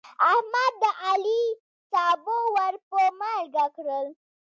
[0.31, 1.43] احمد د علي
[1.91, 4.07] سابه ور په مالګه کړل.